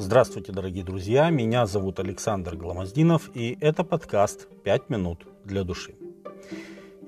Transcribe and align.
Здравствуйте, 0.00 0.52
дорогие 0.52 0.84
друзья! 0.84 1.28
Меня 1.28 1.66
зовут 1.66 1.98
Александр 1.98 2.54
Гламоздинов, 2.54 3.32
и 3.34 3.58
это 3.60 3.82
подкаст 3.82 4.46
«Пять 4.62 4.88
минут 4.90 5.26
для 5.44 5.64
души». 5.64 5.96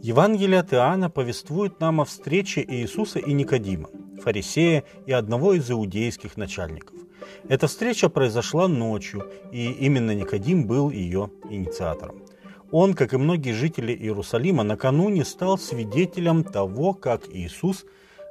Евангелие 0.03 0.59
от 0.59 0.75
Иоанна 0.75 1.09
повествует 1.09 1.79
нам 1.79 2.01
о 2.01 2.05
встрече 2.05 2.65
Иисуса 2.69 3.21
и 3.21 3.33
Никодима, 3.33 3.91
фарисея 4.21 4.83
и 5.07 5.13
одного 5.13 5.53
из 5.53 5.71
иудейских 5.71 6.37
начальников. 6.37 6.97
Эта 7.49 7.69
встреча 7.69 8.09
произошла 8.09 8.67
ночью, 8.67 9.31
и 9.53 9.71
именно 9.71 10.13
Никодим 10.13 10.67
был 10.67 10.91
ее 10.91 11.31
инициатором. 11.49 12.25
Он, 12.73 12.95
как 12.95 13.15
и 13.15 13.19
многие 13.19 13.53
жители 13.53 13.93
Иерусалима, 13.93 14.65
накануне 14.65 15.25
стал 15.25 15.59
свидетелем 15.59 16.43
того, 16.43 16.95
как 16.95 17.29
Иисус 17.29 17.85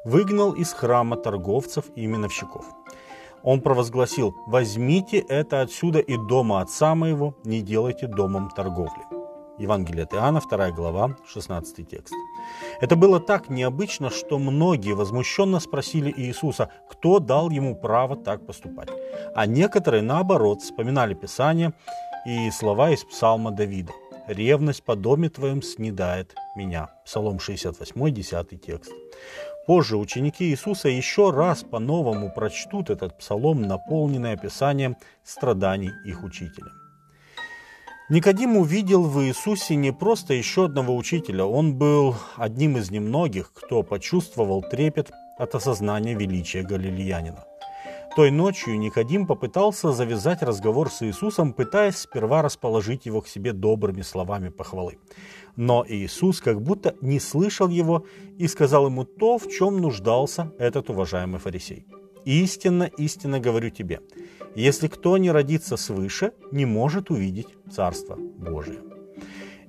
выгнал 0.04 0.52
из 0.52 0.73
храма 0.73 1.16
торговцев 1.16 1.86
и 1.96 2.04
именовщиков– 2.04 2.66
он 3.43 3.61
провозгласил 3.61 4.35
«Возьмите 4.48 5.20
это 5.20 5.61
отсюда 5.61 5.99
и 5.99 6.17
дома 6.17 6.61
отца 6.61 6.95
моего, 6.95 7.35
не 7.43 7.62
делайте 7.62 8.07
домом 8.07 8.49
торговли». 8.49 9.20
Евангелие 9.59 10.03
от 10.03 10.13
Иоанна, 10.13 10.39
2 10.39 10.71
глава, 10.71 11.17
16 11.27 11.88
текст. 11.88 12.13
Это 12.79 12.95
было 12.95 13.20
так 13.20 13.49
необычно, 13.49 14.09
что 14.09 14.39
многие 14.39 14.93
возмущенно 14.93 15.59
спросили 15.59 16.13
Иисуса, 16.15 16.70
кто 16.89 17.20
дал 17.20 17.49
ему 17.49 17.75
право 17.75 18.15
так 18.15 18.45
поступать. 18.45 18.89
А 19.35 19.45
некоторые, 19.45 20.01
наоборот, 20.01 20.62
вспоминали 20.62 21.13
Писание 21.13 21.73
и 22.26 22.49
слова 22.51 22.91
из 22.91 23.03
Псалма 23.03 23.51
Давида. 23.51 23.91
«Ревность 24.27 24.84
по 24.84 24.95
доме 24.95 25.29
твоем 25.29 25.62
снедает 25.62 26.35
меня». 26.55 26.90
Псалом 27.03 27.40
68, 27.40 28.12
10 28.12 28.62
текст. 28.62 28.91
Позже 29.70 29.98
ученики 29.98 30.46
Иисуса 30.46 30.90
еще 30.90 31.30
раз 31.30 31.62
по-новому 31.62 32.32
прочтут 32.32 32.90
этот 32.90 33.20
псалом, 33.20 33.62
наполненный 33.62 34.32
описанием 34.32 34.98
страданий 35.24 35.91
их 36.05 36.24
учителя. 36.24 36.71
Никодим 38.10 38.58
увидел 38.58 39.04
в 39.04 39.24
Иисусе 39.24 39.76
не 39.76 39.93
просто 39.93 40.34
еще 40.34 40.66
одного 40.66 40.96
учителя, 40.98 41.46
он 41.46 41.76
был 41.76 42.16
одним 42.35 42.77
из 42.77 42.90
немногих, 42.90 43.54
кто 43.54 43.84
почувствовал 43.84 44.63
трепет 44.63 45.12
от 45.38 45.54
осознания 45.54 46.15
величия 46.15 46.63
галилеянина. 46.63 47.46
Той 48.15 48.32
ночью 48.32 48.79
Никодим 48.79 49.27
попытался 49.27 49.91
завязать 49.91 50.41
разговор 50.41 50.90
с 50.90 51.04
Иисусом, 51.04 51.54
пытаясь 51.54 51.98
сперва 51.98 52.41
расположить 52.41 53.05
его 53.05 53.21
к 53.21 53.27
себе 53.27 53.54
добрыми 53.54 54.02
словами 54.02 54.49
похвалы. 54.49 54.98
Но 55.55 55.85
Иисус 55.88 56.41
как 56.41 56.62
будто 56.62 56.96
не 57.02 57.20
слышал 57.20 57.70
его 57.70 58.05
и 58.37 58.48
сказал 58.48 58.87
ему 58.87 59.05
то, 59.05 59.37
в 59.37 59.48
чем 59.49 59.77
нуждался 59.77 60.52
этот 60.57 60.90
уважаемый 60.90 61.40
фарисей. 61.40 61.85
«Истинно, 62.26 62.84
истинно 62.84 63.40
говорю 63.40 63.70
тебе, 63.70 64.02
если 64.56 64.88
кто 64.88 65.18
не 65.18 65.31
родится 65.31 65.78
свыше, 65.78 66.34
не 66.52 66.66
может 66.66 67.12
увидеть 67.12 67.47
Царство 67.72 68.16
Божие». 68.16 68.80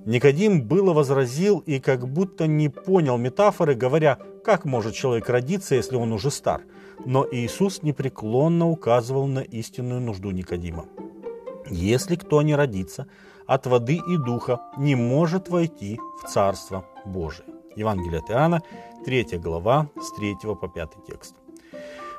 Никодим 0.05 0.63
было 0.63 0.93
возразил 0.93 1.59
и 1.59 1.79
как 1.79 2.07
будто 2.07 2.47
не 2.47 2.69
понял 2.69 3.17
метафоры, 3.17 3.75
говоря, 3.75 4.17
как 4.43 4.65
может 4.65 4.95
человек 4.95 5.29
родиться, 5.29 5.75
если 5.75 5.95
он 5.95 6.11
уже 6.11 6.31
стар. 6.31 6.63
Но 7.05 7.25
Иисус 7.31 7.83
непреклонно 7.83 8.69
указывал 8.69 9.27
на 9.27 9.39
истинную 9.39 10.01
нужду 10.01 10.31
Никодима. 10.31 10.85
Если 11.69 12.15
кто 12.15 12.41
не 12.41 12.55
родится 12.55 13.07
от 13.47 13.65
воды 13.65 13.95
и 13.95 14.17
духа, 14.17 14.61
не 14.77 14.95
может 14.95 15.49
войти 15.49 15.99
в 16.21 16.29
Царство 16.29 16.85
Божие. 17.05 17.47
Евангелие 17.75 18.19
от 18.19 18.29
Иоанна, 18.29 18.61
3 19.05 19.37
глава, 19.37 19.87
с 19.99 20.11
3 20.17 20.35
по 20.59 20.67
5 20.67 20.89
текст. 21.07 21.35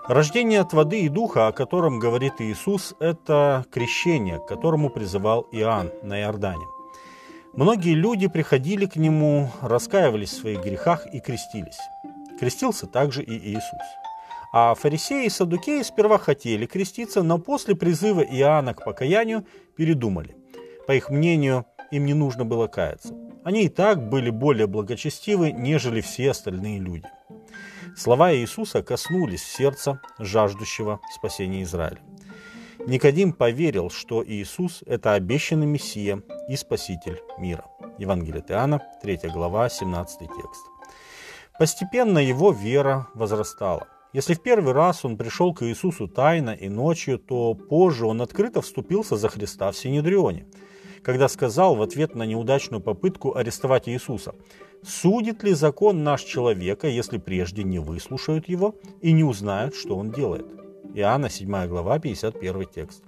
Рождение 0.08 0.60
от 0.60 0.72
воды 0.72 1.02
и 1.02 1.08
духа, 1.08 1.46
о 1.46 1.52
котором 1.52 2.00
говорит 2.00 2.40
Иисус, 2.40 2.94
это 2.98 3.64
крещение, 3.70 4.38
к 4.38 4.46
которому 4.46 4.90
призывал 4.90 5.46
Иоанн 5.52 5.90
на 6.02 6.20
Иордане. 6.20 6.66
Многие 7.52 7.94
люди 7.94 8.26
приходили 8.26 8.86
к 8.86 8.96
нему, 8.96 9.50
раскаивались 9.60 10.32
в 10.32 10.40
своих 10.40 10.64
грехах 10.64 11.06
и 11.14 11.20
крестились. 11.20 11.78
Крестился 12.40 12.86
также 12.86 13.22
и 13.22 13.52
Иисус. 13.52 14.01
А 14.52 14.74
фарисеи 14.74 15.24
и 15.26 15.30
садукеи 15.30 15.82
сперва 15.82 16.18
хотели 16.18 16.66
креститься, 16.66 17.22
но 17.22 17.38
после 17.38 17.74
призыва 17.74 18.20
Иоанна 18.20 18.74
к 18.74 18.84
покаянию 18.84 19.46
передумали. 19.76 20.36
По 20.86 20.92
их 20.92 21.08
мнению, 21.08 21.64
им 21.90 22.04
не 22.04 22.12
нужно 22.12 22.44
было 22.44 22.66
каяться. 22.66 23.14
Они 23.44 23.64
и 23.64 23.68
так 23.68 24.08
были 24.08 24.28
более 24.28 24.66
благочестивы, 24.66 25.52
нежели 25.52 26.02
все 26.02 26.30
остальные 26.30 26.80
люди. 26.80 27.06
Слова 27.96 28.34
Иисуса 28.34 28.82
коснулись 28.82 29.42
сердца 29.42 30.00
жаждущего 30.18 31.00
спасения 31.14 31.62
Израиля. 31.62 32.00
Никодим 32.86 33.32
поверил, 33.32 33.90
что 33.90 34.24
Иисус– 34.26 34.82
это 34.86 35.14
обещанный 35.14 35.66
Мессия 35.66 36.22
и 36.48 36.56
Спаситель 36.56 37.20
мира. 37.38 37.64
Евангелие 37.98 38.44
Иоанна, 38.48 38.82
3 39.02 39.20
глава, 39.32 39.68
17 39.68 40.18
текст. 40.18 40.62
Постепенно 41.58 42.18
его 42.18 42.50
вера 42.50 43.08
возрастала. 43.14 43.86
Если 44.12 44.34
в 44.34 44.40
первый 44.40 44.74
раз 44.74 45.06
он 45.06 45.16
пришел 45.16 45.54
к 45.54 45.62
Иисусу 45.62 46.06
тайно 46.06 46.50
и 46.50 46.68
ночью, 46.68 47.18
то 47.18 47.54
позже 47.54 48.06
он 48.06 48.20
открыто 48.20 48.60
вступился 48.60 49.16
за 49.16 49.28
Христа 49.28 49.72
в 49.72 49.76
Синедрионе, 49.76 50.46
когда 51.02 51.28
сказал 51.28 51.76
в 51.76 51.82
ответ 51.82 52.14
на 52.14 52.24
неудачную 52.24 52.82
попытку 52.82 53.34
арестовать 53.34 53.88
Иисуса, 53.88 54.34
«Судит 54.84 55.42
ли 55.42 55.54
закон 55.54 56.04
наш 56.04 56.24
человека, 56.24 56.88
если 56.88 57.16
прежде 57.16 57.64
не 57.64 57.78
выслушают 57.78 58.48
его 58.50 58.74
и 59.00 59.12
не 59.12 59.24
узнают, 59.24 59.74
что 59.74 59.96
он 59.96 60.10
делает?» 60.10 60.46
Иоанна, 60.94 61.30
7 61.30 61.66
глава, 61.66 61.98
51 61.98 62.66
текст. 62.66 63.04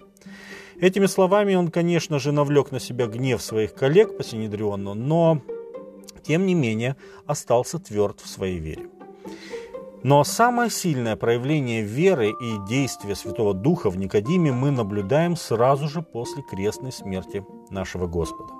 Этими 0.80 1.04
словами 1.04 1.54
он, 1.54 1.70
конечно 1.70 2.18
же, 2.18 2.32
навлек 2.32 2.72
на 2.72 2.80
себя 2.80 3.06
гнев 3.06 3.42
своих 3.42 3.74
коллег 3.74 4.16
по 4.16 4.24
Синедриону, 4.24 4.94
но, 4.94 5.42
тем 6.22 6.46
не 6.46 6.54
менее, 6.54 6.96
остался 7.26 7.78
тверд 7.78 8.20
в 8.20 8.26
своей 8.26 8.58
вере. 8.58 8.88
Но 10.04 10.22
самое 10.22 10.68
сильное 10.68 11.16
проявление 11.16 11.80
веры 11.80 12.28
и 12.28 12.58
действия 12.68 13.14
Святого 13.14 13.54
Духа 13.54 13.88
в 13.88 13.96
Никодиме 13.96 14.52
мы 14.52 14.70
наблюдаем 14.70 15.34
сразу 15.34 15.88
же 15.88 16.02
после 16.02 16.42
крестной 16.42 16.92
смерти 16.92 17.42
нашего 17.70 18.06
Господа. 18.06 18.52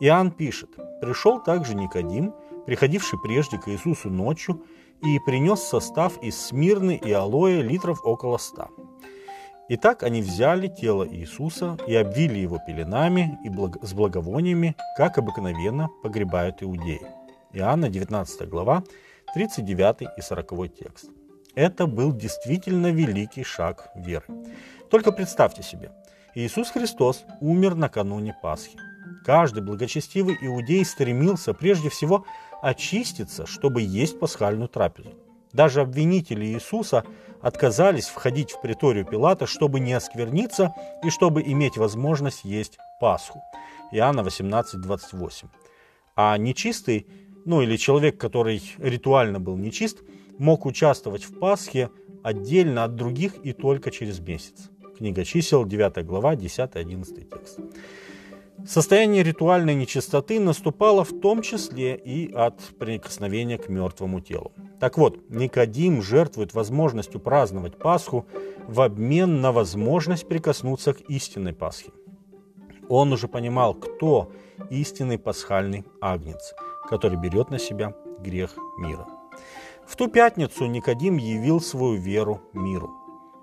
Иоанн 0.00 0.32
пишет, 0.32 0.70
«Пришел 1.00 1.40
также 1.40 1.76
Никодим, 1.76 2.34
приходивший 2.66 3.16
прежде 3.22 3.58
к 3.58 3.68
Иисусу 3.68 4.10
ночью, 4.10 4.64
и 5.04 5.20
принес 5.20 5.60
состав 5.60 6.20
из 6.20 6.36
смирны 6.36 6.96
и 6.96 7.12
алоэ 7.12 7.62
литров 7.62 8.04
около 8.04 8.38
ста. 8.38 8.68
Итак, 9.68 10.02
они 10.02 10.20
взяли 10.20 10.66
тело 10.66 11.06
Иисуса 11.08 11.78
и 11.86 11.94
обвили 11.94 12.40
его 12.40 12.58
пеленами 12.66 13.38
и 13.44 13.48
благ... 13.48 13.78
с 13.82 13.92
благовониями, 13.92 14.74
как 14.96 15.16
обыкновенно 15.16 15.90
погребают 16.02 16.60
иудеи. 16.60 17.02
Иоанна 17.52 17.88
19 17.88 18.48
глава, 18.48 18.82
39 19.34 20.08
и 20.16 20.20
40 20.20 20.74
текст. 20.74 21.10
Это 21.54 21.86
был 21.86 22.12
действительно 22.12 22.90
великий 22.92 23.44
шаг 23.44 23.90
веры. 23.94 24.24
Только 24.90 25.12
представьте 25.12 25.62
себе, 25.62 25.92
Иисус 26.34 26.70
Христос 26.70 27.24
умер 27.40 27.74
накануне 27.74 28.36
Пасхи. 28.42 28.78
Каждый 29.24 29.62
благочестивый 29.62 30.36
иудей 30.40 30.84
стремился 30.84 31.54
прежде 31.54 31.88
всего 31.88 32.26
очиститься, 32.60 33.46
чтобы 33.46 33.82
есть 33.82 34.18
пасхальную 34.18 34.68
трапезу. 34.68 35.14
Даже 35.52 35.80
обвинители 35.80 36.46
Иисуса 36.46 37.04
отказались 37.40 38.06
входить 38.06 38.52
в 38.52 38.60
приторию 38.60 39.04
Пилата, 39.04 39.46
чтобы 39.46 39.80
не 39.80 39.92
оскверниться 39.92 40.74
и 41.02 41.10
чтобы 41.10 41.42
иметь 41.42 41.76
возможность 41.76 42.44
есть 42.44 42.78
Пасху. 43.00 43.42
Иоанна 43.92 44.22
18, 44.22 44.80
28. 44.80 45.48
А 46.16 46.36
нечистый, 46.38 47.06
ну 47.44 47.62
или 47.62 47.76
человек, 47.76 48.18
который 48.18 48.62
ритуально 48.78 49.40
был 49.40 49.56
нечист, 49.56 50.02
мог 50.38 50.66
участвовать 50.66 51.24
в 51.24 51.38
Пасхе 51.38 51.90
отдельно 52.22 52.84
от 52.84 52.96
других 52.96 53.34
и 53.42 53.52
только 53.52 53.90
через 53.90 54.20
месяц. 54.20 54.70
Книга 54.96 55.24
чисел, 55.24 55.64
9 55.64 56.04
глава, 56.06 56.34
10-11 56.34 57.28
текст. 57.30 57.58
Состояние 58.66 59.24
ритуальной 59.24 59.74
нечистоты 59.74 60.38
наступало 60.38 61.02
в 61.02 61.20
том 61.20 61.42
числе 61.42 61.96
и 61.96 62.32
от 62.32 62.60
прикосновения 62.78 63.58
к 63.58 63.68
мертвому 63.68 64.20
телу. 64.20 64.52
Так 64.78 64.98
вот, 64.98 65.18
Никодим 65.30 66.00
жертвует 66.00 66.54
возможностью 66.54 67.20
праздновать 67.20 67.76
Пасху 67.76 68.24
в 68.68 68.80
обмен 68.80 69.40
на 69.40 69.50
возможность 69.50 70.28
прикоснуться 70.28 70.92
к 70.92 71.00
истинной 71.08 71.52
Пасхе. 71.52 71.90
Он 72.88 73.12
уже 73.12 73.26
понимал, 73.26 73.74
кто 73.74 74.30
истинный 74.70 75.18
пасхальный 75.18 75.84
агнец, 76.00 76.54
который 76.88 77.18
берет 77.18 77.50
на 77.50 77.58
себя 77.58 77.94
грех 78.18 78.56
мира. 78.78 79.06
В 79.86 79.96
ту 79.96 80.08
пятницу 80.08 80.66
Никодим 80.66 81.16
явил 81.16 81.60
свою 81.60 81.96
веру 81.96 82.40
миру. 82.52 82.90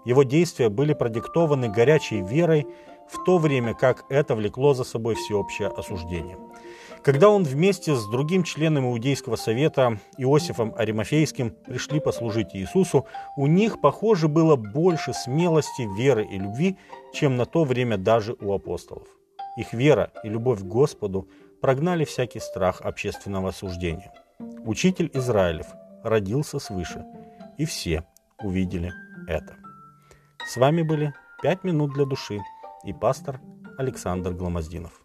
Его 0.05 0.23
действия 0.23 0.69
были 0.69 0.93
продиктованы 0.93 1.69
горячей 1.69 2.21
верой, 2.21 2.65
в 3.09 3.23
то 3.23 3.37
время 3.37 3.73
как 3.73 4.05
это 4.09 4.35
влекло 4.35 4.73
за 4.73 4.83
собой 4.83 5.15
всеобщее 5.15 5.67
осуждение. 5.67 6.37
Когда 7.01 7.29
он 7.29 7.43
вместе 7.43 7.95
с 7.95 8.05
другим 8.07 8.43
членом 8.43 8.85
Иудейского 8.85 9.35
совета 9.35 9.99
Иосифом 10.17 10.73
Аримафейским 10.75 11.51
пришли 11.51 11.99
послужить 11.99 12.53
Иисусу, 12.53 13.05
у 13.37 13.47
них, 13.47 13.79
похоже, 13.79 14.27
было 14.27 14.55
больше 14.55 15.13
смелости, 15.13 15.87
веры 15.97 16.25
и 16.25 16.37
любви, 16.37 16.77
чем 17.13 17.37
на 17.37 17.45
то 17.45 17.63
время 17.63 17.97
даже 17.97 18.35
у 18.41 18.53
апостолов. 18.53 19.07
Их 19.57 19.73
вера 19.73 20.11
и 20.23 20.29
любовь 20.29 20.59
к 20.59 20.63
Господу 20.65 21.29
прогнали 21.61 22.05
всякий 22.05 22.39
страх 22.39 22.81
общественного 22.81 23.49
осуждения. 23.49 24.11
Учитель 24.65 25.09
Израилев 25.13 25.67
родился 26.03 26.59
свыше, 26.59 27.03
и 27.57 27.65
все 27.65 28.05
увидели 28.41 28.91
это. 29.27 29.57
С 30.47 30.57
вами 30.57 30.81
были 30.81 31.13
«Пять 31.41 31.63
минут 31.63 31.93
для 31.93 32.05
души» 32.05 32.39
и 32.85 32.93
пастор 32.93 33.41
Александр 33.77 34.31
Гломоздинов. 34.31 35.01